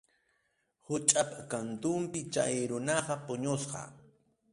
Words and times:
Quchap 0.85 1.29
kantunpi 1.51 2.19
chay 2.33 2.55
runaqa 2.69 3.15
puñusqa. 3.25 3.81